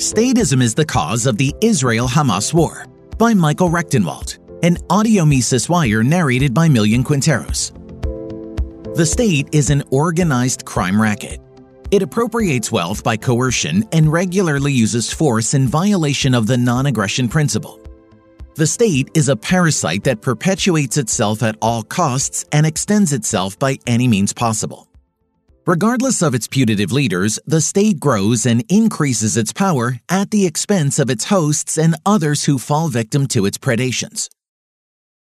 Statism 0.00 0.62
is 0.62 0.74
the 0.74 0.86
Cause 0.86 1.26
of 1.26 1.36
the 1.36 1.54
Israel 1.60 2.08
Hamas 2.08 2.54
War 2.54 2.86
by 3.18 3.34
Michael 3.34 3.68
Rectenwald, 3.68 4.38
an 4.64 4.78
audio 4.88 5.26
Mises 5.26 5.68
wire 5.68 6.02
narrated 6.02 6.54
by 6.54 6.68
Millian 6.68 7.04
Quinteros. 7.04 7.74
The 8.96 9.04
state 9.04 9.50
is 9.52 9.68
an 9.68 9.82
organized 9.90 10.64
crime 10.64 10.98
racket. 10.98 11.38
It 11.90 12.00
appropriates 12.00 12.72
wealth 12.72 13.04
by 13.04 13.18
coercion 13.18 13.84
and 13.92 14.10
regularly 14.10 14.72
uses 14.72 15.12
force 15.12 15.52
in 15.52 15.68
violation 15.68 16.34
of 16.34 16.46
the 16.46 16.56
non 16.56 16.86
aggression 16.86 17.28
principle. 17.28 17.78
The 18.54 18.66
state 18.66 19.10
is 19.12 19.28
a 19.28 19.36
parasite 19.36 20.04
that 20.04 20.22
perpetuates 20.22 20.96
itself 20.96 21.42
at 21.42 21.58
all 21.60 21.82
costs 21.82 22.46
and 22.52 22.64
extends 22.64 23.12
itself 23.12 23.58
by 23.58 23.76
any 23.86 24.08
means 24.08 24.32
possible. 24.32 24.89
Regardless 25.66 26.22
of 26.22 26.34
its 26.34 26.48
putative 26.48 26.90
leaders, 26.90 27.38
the 27.46 27.60
state 27.60 28.00
grows 28.00 28.46
and 28.46 28.64
increases 28.70 29.36
its 29.36 29.52
power 29.52 29.98
at 30.08 30.30
the 30.30 30.46
expense 30.46 30.98
of 30.98 31.10
its 31.10 31.24
hosts 31.24 31.76
and 31.76 31.96
others 32.06 32.46
who 32.46 32.58
fall 32.58 32.88
victim 32.88 33.26
to 33.28 33.44
its 33.44 33.58
predations. 33.58 34.30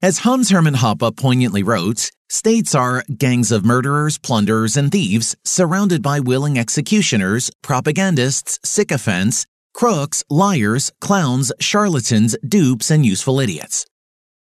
As 0.00 0.18
Hans 0.18 0.50
Hermann 0.50 0.76
Hoppe 0.76 1.16
poignantly 1.16 1.64
wrote, 1.64 2.12
states 2.28 2.76
are 2.76 3.02
gangs 3.18 3.50
of 3.50 3.64
murderers, 3.64 4.18
plunderers, 4.18 4.76
and 4.76 4.92
thieves 4.92 5.34
surrounded 5.44 6.00
by 6.00 6.20
willing 6.20 6.58
executioners, 6.58 7.50
propagandists, 7.60 8.60
sycophants, 8.64 9.46
crooks, 9.74 10.22
liars, 10.30 10.92
clowns, 11.00 11.50
charlatans, 11.58 12.36
dupes, 12.46 12.90
and 12.90 13.04
useful 13.04 13.40
idiots. 13.40 13.84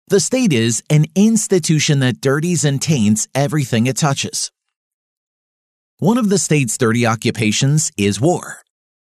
The 0.07 0.19
state 0.19 0.51
is 0.51 0.81
an 0.89 1.05
institution 1.15 1.99
that 1.99 2.21
dirties 2.21 2.65
and 2.65 2.81
taints 2.81 3.27
everything 3.35 3.85
it 3.85 3.97
touches. 3.97 4.51
One 6.05 6.19
of 6.19 6.29
the 6.29 6.37
state's 6.37 6.77
dirty 6.77 7.07
occupations 7.07 7.91
is 7.97 8.21
war. 8.21 8.61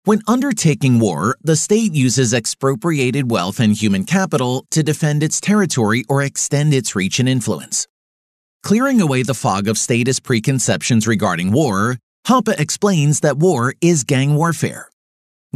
When 0.05 0.23
undertaking 0.29 1.01
war, 1.01 1.37
the 1.43 1.57
state 1.57 1.93
uses 1.93 2.33
expropriated 2.33 3.29
wealth 3.29 3.59
and 3.59 3.75
human 3.75 4.05
capital 4.05 4.65
to 4.71 4.85
defend 4.85 5.25
its 5.25 5.41
territory 5.41 6.05
or 6.09 6.23
extend 6.23 6.73
its 6.73 6.95
reach 6.95 7.19
and 7.19 7.29
influence. 7.29 7.89
Clearing 8.63 9.01
away 9.01 9.25
the 9.25 9.35
fog 9.35 9.67
of 9.67 9.79
statist 9.79 10.23
preconceptions 10.23 11.09
regarding 11.09 11.51
war, 11.51 11.99
Hoppe 12.29 12.55
explains 12.57 13.19
that 13.19 13.37
war 13.37 13.75
is 13.81 14.05
gang 14.05 14.37
warfare. 14.37 14.89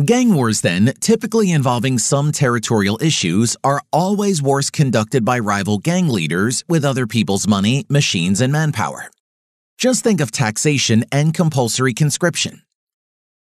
Gang 0.05 0.35
wars, 0.35 0.63
then, 0.63 0.93
typically 0.99 1.53
involving 1.53 1.97
some 1.97 2.33
territorial 2.33 2.99
issues, 3.01 3.57
are 3.63 3.83
always 3.93 4.43
wars 4.43 4.69
conducted 4.69 5.25
by 5.25 5.39
rival 5.39 5.79
gang 5.79 6.09
leaders 6.09 6.65
with 6.69 6.85
other 6.85 7.07
people's 7.07 7.47
money, 7.47 7.87
machines, 7.89 8.41
and 8.41 8.53
manpower. 8.53 9.13
Just 9.81 10.05
think 10.05 10.21
of 10.21 10.31
taxation 10.31 11.07
and 11.11 11.33
compulsory 11.33 11.95
conscription. 11.95 12.61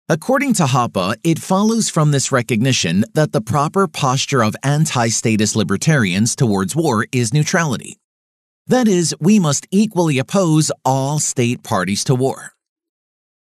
According 0.08 0.54
to 0.54 0.64
Hoppe, 0.64 1.14
it 1.22 1.38
follows 1.38 1.88
from 1.88 2.10
this 2.10 2.32
recognition 2.32 3.04
that 3.14 3.30
the 3.30 3.40
proper 3.40 3.86
posture 3.86 4.42
of 4.42 4.56
anti 4.64 5.06
statist 5.06 5.54
libertarians 5.54 6.34
towards 6.34 6.74
war 6.74 7.06
is 7.12 7.32
neutrality. 7.32 7.98
That 8.66 8.88
is, 8.88 9.14
we 9.20 9.38
must 9.38 9.68
equally 9.70 10.18
oppose 10.18 10.72
all 10.84 11.20
state 11.20 11.62
parties 11.62 12.02
to 12.04 12.16
war. 12.16 12.54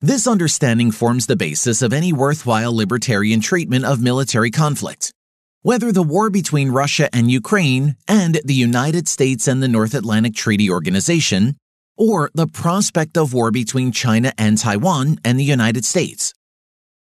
This 0.02 0.26
understanding 0.26 0.90
forms 0.90 1.28
the 1.28 1.36
basis 1.36 1.84
of 1.84 1.94
any 1.94 2.12
worthwhile 2.12 2.76
libertarian 2.76 3.42
treatment 3.42 3.86
of 3.86 4.02
military 4.02 4.50
conflict. 4.50 5.14
Whether 5.62 5.92
the 5.92 6.02
war 6.02 6.32
between 6.32 6.72
Russia 6.72 7.10
and 7.14 7.30
Ukraine 7.30 7.96
and 8.08 8.42
the 8.44 8.56
United 8.56 9.08
States 9.08 9.48
and 9.48 9.62
the 9.62 9.68
North 9.68 9.94
Atlantic 9.94 10.34
Treaty 10.34 10.68
Organization, 10.68 11.58
or 11.98 12.32
the 12.34 12.48
prospect 12.48 13.18
of 13.18 13.34
war 13.34 13.52
between 13.52 13.92
China 13.92 14.34
and 14.38 14.58
Taiwan 14.58 15.20
and 15.24 15.40
the 15.40 15.44
United 15.44 15.86
States. 15.86 16.34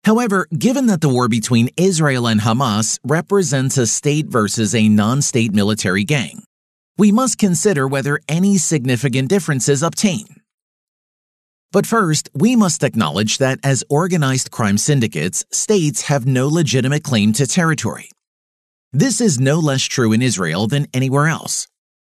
However, 0.04 0.48
given 0.56 0.86
that 0.86 1.00
the 1.00 1.08
war 1.08 1.28
between 1.28 1.70
Israel 1.76 2.26
and 2.26 2.40
Hamas 2.40 2.98
represents 3.04 3.78
a 3.78 3.86
state 3.86 4.26
versus 4.26 4.74
a 4.74 4.88
non 4.88 5.22
state 5.22 5.52
military 5.52 6.04
gang, 6.04 6.42
we 6.98 7.12
must 7.12 7.38
consider 7.38 7.86
whether 7.86 8.20
any 8.28 8.58
significant 8.58 9.28
differences 9.28 9.82
obtain. 9.82 10.26
But 11.70 11.86
first, 11.86 12.28
we 12.34 12.54
must 12.54 12.82
acknowledge 12.82 13.38
that 13.38 13.58
as 13.64 13.82
organized 13.88 14.50
crime 14.50 14.76
syndicates, 14.76 15.44
states 15.50 16.02
have 16.02 16.26
no 16.26 16.48
legitimate 16.48 17.02
claim 17.02 17.32
to 17.34 17.46
territory. 17.46 18.10
This 18.92 19.22
is 19.22 19.40
no 19.40 19.58
less 19.58 19.82
true 19.82 20.12
in 20.12 20.20
Israel 20.20 20.66
than 20.66 20.86
anywhere 20.92 21.28
else. 21.28 21.66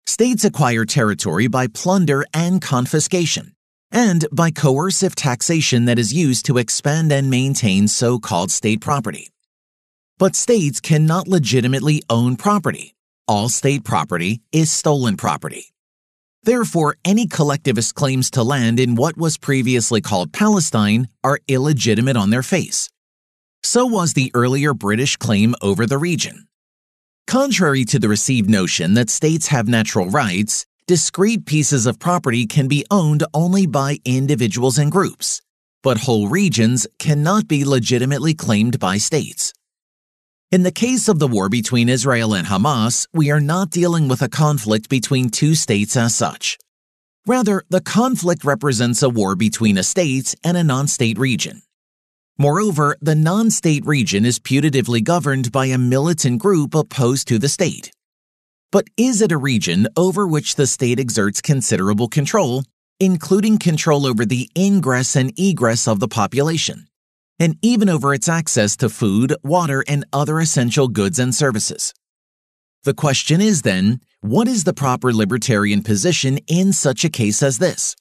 States 0.09 0.43
acquire 0.43 0.85
territory 0.85 1.45
by 1.45 1.67
plunder 1.67 2.25
and 2.33 2.63
confiscation, 2.63 3.53
and 3.91 4.25
by 4.31 4.49
coercive 4.49 5.13
taxation 5.13 5.85
that 5.85 5.99
is 5.99 6.11
used 6.11 6.47
to 6.47 6.57
expand 6.57 7.11
and 7.11 7.29
maintain 7.29 7.87
so 7.87 8.17
called 8.17 8.49
state 8.49 8.81
property. 8.81 9.31
But 10.17 10.35
states 10.35 10.79
cannot 10.79 11.27
legitimately 11.27 12.01
own 12.09 12.37
property. 12.37 12.95
All 13.27 13.49
state 13.49 13.83
property 13.83 14.41
is 14.51 14.71
stolen 14.71 15.15
property. 15.15 15.75
Therefore, 16.41 16.95
any 17.05 17.27
collectivist 17.27 17.93
claims 17.93 18.31
to 18.31 18.41
land 18.41 18.79
in 18.79 18.95
what 18.95 19.15
was 19.15 19.37
previously 19.37 20.01
called 20.01 20.33
Palestine 20.33 21.07
are 21.23 21.39
illegitimate 21.47 22.17
on 22.17 22.31
their 22.31 22.41
face. 22.41 22.89
So 23.61 23.85
was 23.85 24.13
the 24.13 24.31
earlier 24.33 24.73
British 24.73 25.17
claim 25.17 25.53
over 25.61 25.85
the 25.85 25.99
region. 25.99 26.48
Contrary 27.29 27.85
to 27.85 27.99
the 27.99 28.09
received 28.09 28.49
notion 28.49 28.95
that 28.95 29.07
states 29.07 29.49
have 29.49 29.67
natural 29.67 30.09
rights, 30.09 30.65
discrete 30.87 31.45
pieces 31.45 31.85
of 31.85 31.99
property 31.99 32.47
can 32.47 32.67
be 32.67 32.83
owned 32.89 33.23
only 33.35 33.67
by 33.67 33.99
individuals 34.03 34.79
and 34.79 34.91
groups, 34.91 35.39
but 35.83 36.05
whole 36.05 36.27
regions 36.27 36.87
cannot 36.97 37.47
be 37.47 37.63
legitimately 37.63 38.33
claimed 38.33 38.79
by 38.79 38.97
states. 38.97 39.53
In 40.51 40.63
the 40.63 40.71
case 40.71 41.07
of 41.07 41.19
the 41.19 41.27
war 41.27 41.49
between 41.49 41.87
Israel 41.87 42.33
and 42.33 42.47
Hamas, 42.47 43.05
we 43.13 43.29
are 43.29 43.39
not 43.39 43.69
dealing 43.69 44.07
with 44.07 44.23
a 44.23 44.27
conflict 44.27 44.89
between 44.89 45.29
two 45.29 45.53
states 45.53 45.95
as 45.95 46.15
such. 46.15 46.57
Rather, 47.27 47.61
the 47.69 47.81
conflict 47.81 48.43
represents 48.43 49.03
a 49.03 49.09
war 49.09 49.35
between 49.35 49.77
a 49.77 49.83
state 49.83 50.33
and 50.43 50.57
a 50.57 50.63
non 50.63 50.87
state 50.87 51.19
region. 51.19 51.61
Moreover, 52.41 52.95
the 53.01 53.15
non 53.15 53.51
state 53.51 53.85
region 53.85 54.25
is 54.25 54.39
putatively 54.39 55.03
governed 55.03 55.51
by 55.51 55.65
a 55.65 55.77
militant 55.77 56.39
group 56.41 56.73
opposed 56.73 57.27
to 57.27 57.37
the 57.37 57.49
state. 57.49 57.91
But 58.71 58.87
is 58.95 59.21
it 59.21 59.33
a 59.33 59.37
region 59.37 59.87
over 59.97 60.25
which 60.25 60.55
the 60.55 60.65
state 60.65 61.01
exerts 61.01 61.41
considerable 61.41 62.07
control, 62.07 62.63
including 62.97 63.57
control 63.57 64.05
over 64.05 64.25
the 64.25 64.49
ingress 64.57 65.17
and 65.17 65.37
egress 65.37 65.85
of 65.85 65.99
the 65.99 66.07
population, 66.07 66.87
and 67.39 67.57
even 67.61 67.89
over 67.89 68.13
its 68.13 68.29
access 68.29 68.77
to 68.77 68.87
food, 68.87 69.35
water, 69.43 69.83
and 69.85 70.05
other 70.13 70.39
essential 70.39 70.87
goods 70.87 71.19
and 71.19 71.35
services? 71.35 71.93
The 72.85 72.93
question 72.93 73.41
is 73.41 73.63
then, 73.63 73.99
what 74.21 74.47
is 74.47 74.63
the 74.63 74.73
proper 74.73 75.11
libertarian 75.11 75.83
position 75.83 76.37
in 76.47 76.71
such 76.71 77.03
a 77.03 77.09
case 77.09 77.43
as 77.43 77.57
this? 77.57 77.97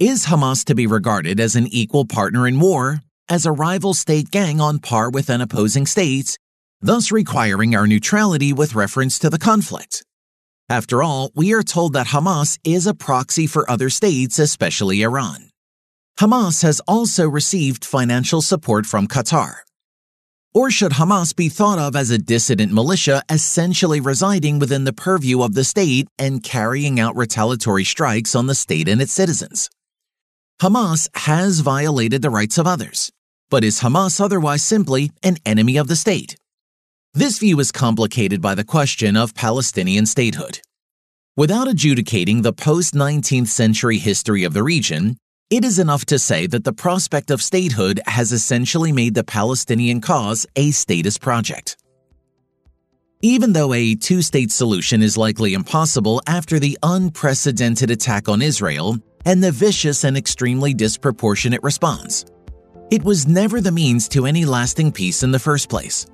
Is 0.00 0.26
Hamas 0.26 0.64
to 0.64 0.74
be 0.74 0.88
regarded 0.88 1.38
as 1.38 1.54
an 1.54 1.68
equal 1.68 2.06
partner 2.06 2.48
in 2.48 2.58
war, 2.58 3.02
as 3.32 3.46
a 3.46 3.58
rival 3.66 3.94
state 3.94 4.30
gang 4.30 4.60
on 4.60 4.78
par 4.78 5.08
with 5.08 5.30
an 5.30 5.40
opposing 5.40 5.86
state, 5.86 6.38
thus 6.82 7.10
requiring 7.10 7.74
our 7.74 7.86
neutrality 7.86 8.52
with 8.52 8.74
reference 8.74 9.18
to 9.18 9.30
the 9.30 9.38
conflict. 9.38 10.04
After 10.68 11.02
all, 11.02 11.30
we 11.34 11.54
are 11.54 11.62
told 11.62 11.94
that 11.94 12.08
Hamas 12.08 12.58
is 12.62 12.86
a 12.86 12.92
proxy 12.92 13.46
for 13.46 13.70
other 13.70 13.88
states, 13.88 14.38
especially 14.38 15.00
Iran. 15.00 15.48
Hamas 16.20 16.62
has 16.62 16.80
also 16.86 17.26
received 17.26 17.86
financial 17.86 18.42
support 18.42 18.84
from 18.84 19.08
Qatar. 19.08 19.54
Or 20.52 20.70
should 20.70 20.92
Hamas 20.92 21.34
be 21.34 21.48
thought 21.48 21.78
of 21.78 21.96
as 21.96 22.10
a 22.10 22.18
dissident 22.18 22.70
militia 22.70 23.22
essentially 23.30 24.00
residing 24.00 24.58
within 24.58 24.84
the 24.84 24.92
purview 24.92 25.40
of 25.40 25.54
the 25.54 25.64
state 25.64 26.06
and 26.18 26.42
carrying 26.42 27.00
out 27.00 27.16
retaliatory 27.16 27.84
strikes 27.84 28.34
on 28.34 28.46
the 28.46 28.54
state 28.54 28.88
and 28.88 29.00
its 29.00 29.14
citizens? 29.14 29.70
Hamas 30.60 31.08
has 31.16 31.60
violated 31.60 32.20
the 32.22 32.30
rights 32.30 32.58
of 32.58 32.66
others, 32.66 33.10
but 33.52 33.62
is 33.62 33.80
Hamas 33.80 34.18
otherwise 34.18 34.62
simply 34.62 35.12
an 35.22 35.36
enemy 35.44 35.76
of 35.76 35.86
the 35.86 35.94
state? 35.94 36.36
This 37.12 37.38
view 37.38 37.60
is 37.60 37.70
complicated 37.70 38.40
by 38.40 38.54
the 38.54 38.64
question 38.64 39.14
of 39.14 39.34
Palestinian 39.34 40.06
statehood. 40.06 40.62
Without 41.36 41.68
adjudicating 41.68 42.40
the 42.40 42.54
post 42.54 42.94
19th 42.94 43.48
century 43.48 43.98
history 43.98 44.44
of 44.44 44.54
the 44.54 44.62
region, 44.62 45.18
it 45.50 45.66
is 45.66 45.78
enough 45.78 46.06
to 46.06 46.18
say 46.18 46.46
that 46.46 46.64
the 46.64 46.72
prospect 46.72 47.30
of 47.30 47.42
statehood 47.42 48.00
has 48.06 48.32
essentially 48.32 48.90
made 48.90 49.14
the 49.14 49.22
Palestinian 49.22 50.00
cause 50.00 50.46
a 50.56 50.70
status 50.70 51.18
project. 51.18 51.76
Even 53.20 53.52
though 53.52 53.74
a 53.74 53.94
two 53.94 54.22
state 54.22 54.50
solution 54.50 55.02
is 55.02 55.18
likely 55.18 55.52
impossible 55.52 56.22
after 56.26 56.58
the 56.58 56.78
unprecedented 56.82 57.90
attack 57.90 58.30
on 58.30 58.40
Israel, 58.40 58.96
and 59.26 59.44
the 59.44 59.52
vicious 59.52 60.04
and 60.04 60.16
extremely 60.16 60.72
disproportionate 60.72 61.62
response. 61.62 62.24
It 62.92 63.04
was 63.04 63.26
never 63.26 63.62
the 63.62 63.72
means 63.72 64.06
to 64.08 64.26
any 64.26 64.44
lasting 64.44 64.92
peace 64.92 65.22
in 65.22 65.32
the 65.32 65.38
first 65.38 65.70
place. 65.70 66.04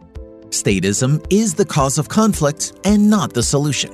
Statism 0.51 1.27
is 1.29 1.53
the 1.55 1.65
cause 1.65 1.99
of 1.99 2.09
conflict 2.09 2.73
and 2.85 3.11
not 3.11 3.33
the 3.33 3.43
solution. 3.43 3.91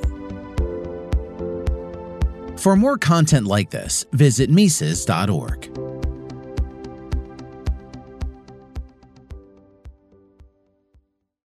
For 2.59 2.77
more 2.77 2.99
content 2.99 3.47
like 3.47 3.71
this, 3.71 4.05
visit 4.13 4.51
Mises.org. 4.51 5.84